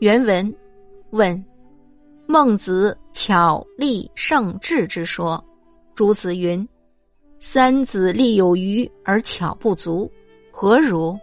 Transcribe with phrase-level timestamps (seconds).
[0.00, 0.54] 原文
[1.10, 1.44] 问：
[2.28, 5.44] 孟子巧立胜智之说，
[5.96, 6.66] 朱子云
[7.40, 10.08] ：“三子力有余而巧不足，
[10.52, 11.18] 何如？”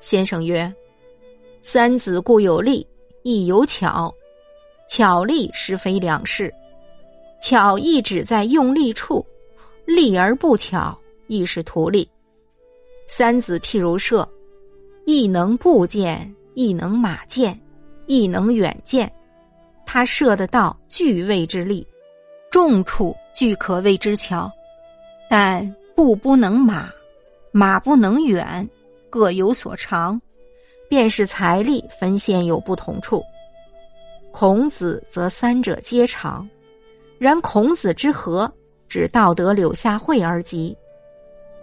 [0.00, 0.70] 先生曰
[1.62, 2.86] ：“三子固有力，
[3.22, 4.14] 亦有巧，
[4.86, 6.52] 巧力实非两事。
[7.40, 9.24] 巧亦只在用力处，
[9.86, 10.94] 力而不巧，
[11.26, 12.06] 亦是徒力。
[13.06, 14.28] 三子譬如射，
[15.06, 17.54] 亦能不箭。”亦能马箭，
[18.06, 19.12] 亦能远箭，
[19.84, 21.86] 他射得到巨位之力，
[22.50, 24.50] 重处俱可谓之巧。
[25.28, 26.88] 但步不能马，
[27.52, 28.66] 马不能远，
[29.10, 30.18] 各有所长，
[30.88, 33.22] 便是财力分线有不同处。
[34.32, 36.48] 孔子则三者皆长，
[37.18, 38.50] 然孔子之和，
[38.88, 40.74] 指道德柳下惠而极；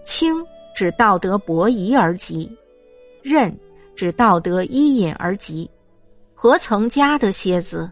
[0.04, 0.36] 轻
[0.76, 2.48] 指道德伯夷而极；
[3.24, 3.52] 任。
[3.96, 5.70] 指道德伊尹而极，
[6.34, 7.90] 何曾加得蝎子？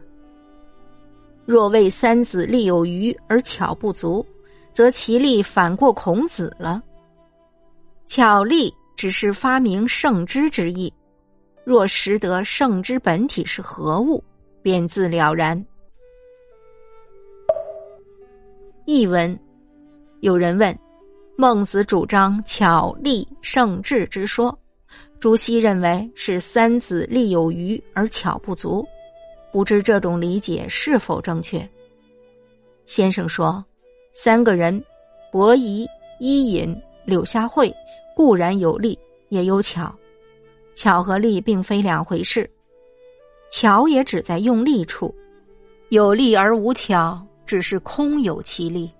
[1.44, 4.24] 若谓三子力有余而巧不足，
[4.72, 6.82] 则其力反过孔子了。
[8.06, 10.92] 巧力只是发明圣之之意，
[11.64, 14.22] 若识得圣之本体是何物，
[14.62, 15.64] 便自了然。
[18.84, 19.38] 译文：
[20.20, 20.76] 有人问，
[21.36, 24.56] 孟子主张巧力圣智之说。
[25.20, 28.84] 朱熹认为是三子力有余而巧不足，
[29.52, 31.68] 不知这种理解是否正确。
[32.86, 33.64] 先生说，
[34.14, 34.82] 三个人，
[35.30, 35.86] 伯夷、
[36.18, 37.72] 伊尹、柳下惠，
[38.16, 39.94] 固然有力，也有巧，
[40.74, 42.48] 巧和力并非两回事。
[43.50, 45.14] 巧也只在用力处，
[45.90, 48.90] 有力而无巧，只是空有其力。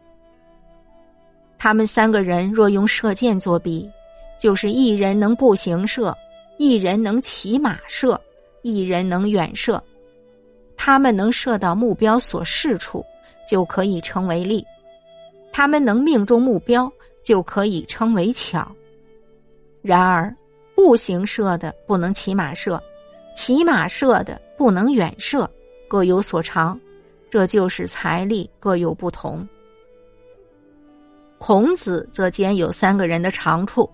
[1.58, 3.90] 他们三个人若用射箭作比。
[4.42, 6.12] 就是一人能步行射，
[6.58, 8.20] 一人能骑马射，
[8.62, 9.80] 一人能远射。
[10.76, 13.06] 他们能射到目标所示处，
[13.48, 14.60] 就可以称为力；
[15.52, 18.66] 他们能命中目标，就可以称为巧。
[19.80, 20.34] 然而，
[20.74, 22.82] 步行射的不能骑马射，
[23.36, 25.48] 骑马射的不能远射，
[25.86, 26.76] 各有所长，
[27.30, 29.48] 这就是财力各有不同。
[31.38, 33.88] 孔子则兼有三个人的长处。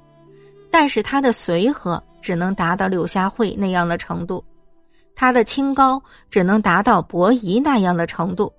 [0.70, 4.44] 但是他的随和只能达到柳下惠那样的程度，
[5.14, 8.52] 他的清高只能达到伯夷那样的程度，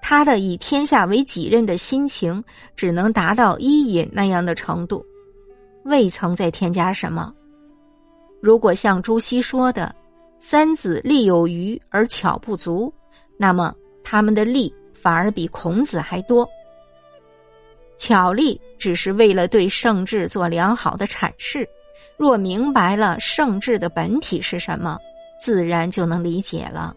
[0.00, 2.42] 他的以天下为己任的心情
[2.74, 5.04] 只能达到伊尹那样的程度，
[5.84, 7.32] 未曾再添加什么。
[8.40, 9.94] 如果像朱熹说的
[10.40, 12.92] “三子力有余而巧不足”，
[13.38, 13.72] 那么
[14.02, 16.48] 他们的力反而比孔子还多。
[18.02, 21.64] 巧立只是为了对圣智做良好的阐释，
[22.16, 24.98] 若明白了圣智的本体是什么，
[25.38, 26.96] 自然就能理解了。